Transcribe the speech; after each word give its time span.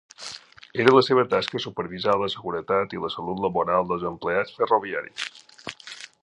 Era 0.83 0.93
la 0.95 1.03
seva 1.07 1.25
tasca 1.33 1.61
supervisar 1.65 2.15
la 2.21 2.29
seguretat 2.35 2.97
i 2.97 3.03
la 3.05 3.13
salut 3.17 3.45
laboral 3.45 3.87
dels 3.93 4.07
empleats 4.15 4.57
ferroviaris. 4.63 5.31